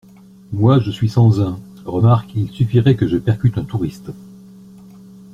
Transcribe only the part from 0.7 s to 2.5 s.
je suis sans un. Remarque, il